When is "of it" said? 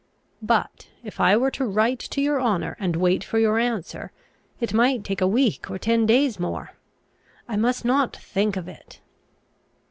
8.57-8.99